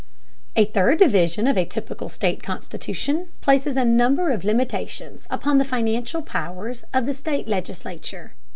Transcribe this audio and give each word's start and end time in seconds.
A 0.55 0.65
third 0.65 0.97
division 0.97 1.45
of 1.45 1.55
a 1.59 1.63
typical 1.63 2.09
state 2.09 2.41
constitution 2.41 3.27
places 3.39 3.77
a 3.77 3.85
number 3.85 4.31
of 4.31 4.43
limitations 4.43 5.27
upon 5.29 5.59
the 5.59 5.63
financial 5.63 6.23
powers 6.23 6.83
of 6.91 7.05
the 7.05 7.13
state 7.13 7.47
legislature. 7.47 8.33